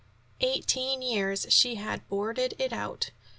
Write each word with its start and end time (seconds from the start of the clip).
Eighteen 0.39 1.03
years 1.03 1.45
she 1.49 1.75
had 1.75 2.07
"boarded 2.07 2.55
it 2.57 2.73
out." 2.73 3.11